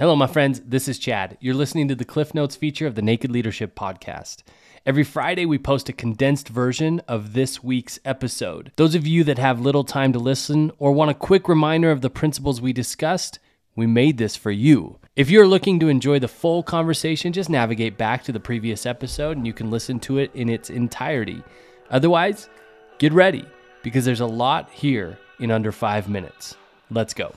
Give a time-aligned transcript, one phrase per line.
[0.00, 0.60] Hello, my friends.
[0.64, 1.36] This is Chad.
[1.40, 4.44] You're listening to the Cliff Notes feature of the Naked Leadership Podcast.
[4.86, 8.70] Every Friday, we post a condensed version of this week's episode.
[8.76, 12.00] Those of you that have little time to listen or want a quick reminder of
[12.00, 13.40] the principles we discussed,
[13.74, 15.00] we made this for you.
[15.16, 19.36] If you're looking to enjoy the full conversation, just navigate back to the previous episode
[19.36, 21.42] and you can listen to it in its entirety.
[21.90, 22.48] Otherwise,
[22.98, 23.44] get ready
[23.82, 26.54] because there's a lot here in under five minutes.
[26.88, 27.34] Let's go.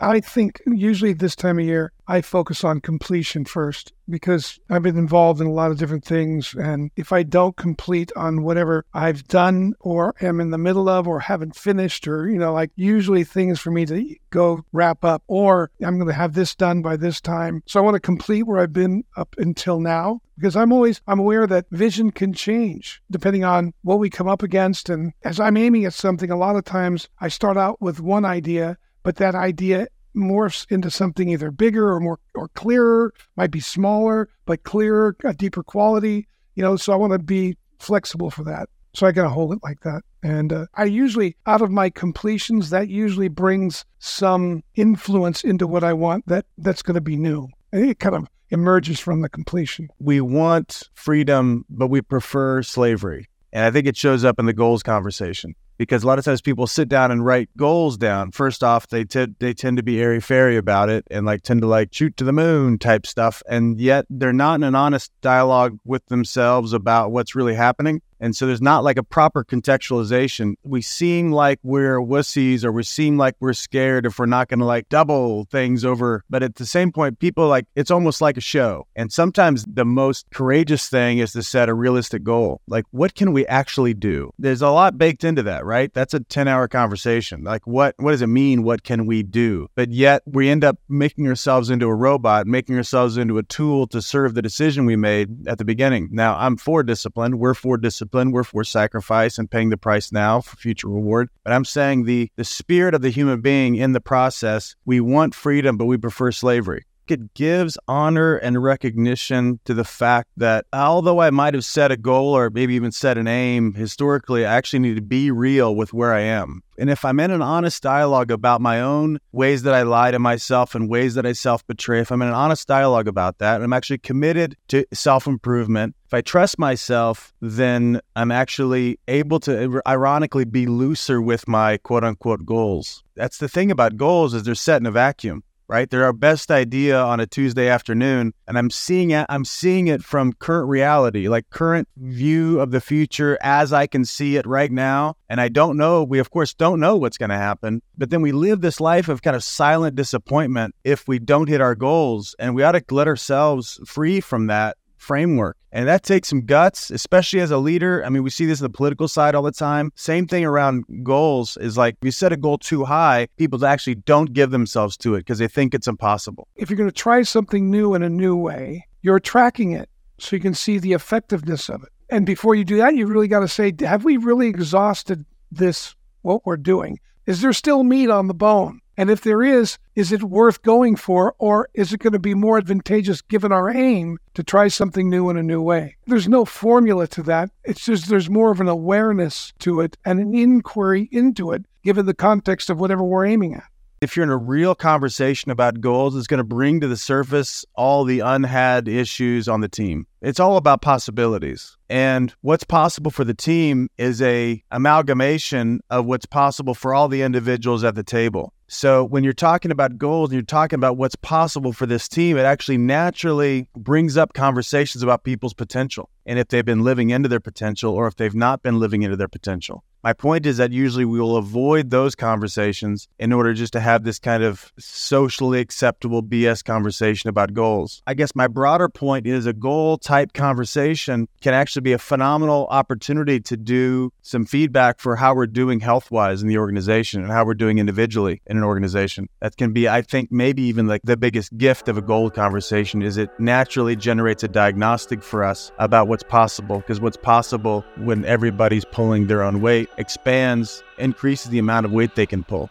[0.00, 4.96] I think usually this time of year, I focus on completion first because I've been
[4.96, 6.54] involved in a lot of different things.
[6.54, 11.06] And if I don't complete on whatever I've done or am in the middle of
[11.06, 15.22] or haven't finished, or, you know, like usually things for me to go wrap up,
[15.28, 17.62] or I'm going to have this done by this time.
[17.66, 21.20] So I want to complete where I've been up until now because I'm always I'm
[21.20, 25.58] aware that vision can change depending on what we come up against and as I'm
[25.58, 29.34] aiming at something a lot of times I start out with one idea but that
[29.34, 35.16] idea morphs into something either bigger or more or clearer, might be smaller but clearer,
[35.24, 36.26] a deeper quality.
[36.54, 38.68] You know, so I want to be flexible for that.
[38.92, 40.02] So I got to hold it like that.
[40.22, 45.84] And uh, I usually, out of my completions, that usually brings some influence into what
[45.84, 47.48] I want that that's going to be new.
[47.72, 49.88] And it kind of emerges from the completion.
[50.00, 53.28] We want freedom, but we prefer slavery.
[53.52, 56.42] And I think it shows up in the goals conversation because a lot of times
[56.42, 58.32] people sit down and write goals down.
[58.32, 61.62] First off, they t- they tend to be airy fairy about it and like tend
[61.62, 65.10] to like shoot to the moon type stuff, and yet they're not in an honest
[65.22, 68.02] dialogue with themselves about what's really happening.
[68.20, 70.54] And so there's not like a proper contextualization.
[70.62, 74.60] We seem like we're wussies or we seem like we're scared if we're not going
[74.60, 76.22] to like double things over.
[76.28, 78.86] But at the same point, people like it's almost like a show.
[78.94, 82.60] And sometimes the most courageous thing is to set a realistic goal.
[82.66, 84.32] Like, what can we actually do?
[84.38, 85.92] There's a lot baked into that, right?
[85.94, 87.42] That's a 10 hour conversation.
[87.42, 88.62] Like, what, what does it mean?
[88.62, 89.68] What can we do?
[89.74, 93.86] But yet we end up making ourselves into a robot, making ourselves into a tool
[93.88, 96.08] to serve the decision we made at the beginning.
[96.12, 97.38] Now, I'm for discipline.
[97.38, 98.32] We're for discipline discipline.
[98.32, 101.28] We're for sacrifice and paying the price now for future reward.
[101.44, 105.34] But I'm saying the the spirit of the human being in the process, we want
[105.34, 111.20] freedom, but we prefer slavery it gives honor and recognition to the fact that although
[111.20, 114.80] I might have set a goal or maybe even set an aim historically, I actually
[114.80, 116.62] need to be real with where I am.
[116.78, 120.18] And if I'm in an honest dialogue about my own ways that I lie to
[120.18, 123.56] myself and ways that I self betray, if I'm in an honest dialogue about that,
[123.56, 129.40] and I'm actually committed to self improvement, if I trust myself, then I'm actually able
[129.40, 133.04] to ironically be looser with my quote unquote goals.
[133.14, 135.88] That's the thing about goals is they're set in a vacuum right?
[135.88, 139.24] They're our best idea on a Tuesday afternoon, and I'm seeing it.
[139.28, 144.04] I'm seeing it from current reality, like current view of the future as I can
[144.04, 145.14] see it right now.
[145.28, 146.02] And I don't know.
[146.02, 149.08] We of course don't know what's going to happen, but then we live this life
[149.08, 152.82] of kind of silent disappointment if we don't hit our goals, and we ought to
[152.90, 155.56] let ourselves free from that framework.
[155.72, 158.04] And that takes some guts, especially as a leader.
[158.04, 159.92] I mean, we see this in the political side all the time.
[159.94, 163.94] Same thing around goals is like if you set a goal too high, people actually
[163.94, 166.48] don't give themselves to it because they think it's impossible.
[166.56, 170.36] If you're going to try something new in a new way, you're tracking it so
[170.36, 171.88] you can see the effectiveness of it.
[172.10, 175.94] And before you do that, you really got to say, have we really exhausted this,
[176.22, 176.98] what we're doing?
[177.26, 178.80] Is there still meat on the bone?
[179.00, 182.34] And if there is, is it worth going for, or is it going to be
[182.34, 185.96] more advantageous given our aim to try something new in a new way?
[186.06, 187.48] There's no formula to that.
[187.64, 192.04] It's just there's more of an awareness to it and an inquiry into it given
[192.04, 193.64] the context of whatever we're aiming at
[194.02, 197.66] if you're in a real conversation about goals, it's going to bring to the surface
[197.74, 200.06] all the unhad issues on the team.
[200.22, 201.76] It's all about possibilities.
[201.90, 207.20] And what's possible for the team is a amalgamation of what's possible for all the
[207.20, 208.54] individuals at the table.
[208.72, 212.38] So when you're talking about goals and you're talking about what's possible for this team,
[212.38, 217.28] it actually naturally brings up conversations about people's potential and if they've been living into
[217.28, 219.84] their potential or if they've not been living into their potential.
[220.02, 224.02] My point is that usually we will avoid those conversations in order just to have
[224.02, 228.02] this kind of socially acceptable BS conversation about goals.
[228.06, 232.66] I guess my broader point is a goal type conversation can actually be a phenomenal
[232.70, 237.30] opportunity to do some feedback for how we're doing health wise in the organization and
[237.30, 239.28] how we're doing individually in an organization.
[239.40, 243.02] That can be, I think, maybe even like the biggest gift of a goal conversation
[243.02, 248.24] is it naturally generates a diagnostic for us about what's possible because what's possible when
[248.24, 252.68] everybody's pulling their own weight expands, increases the amount of weight they can pull.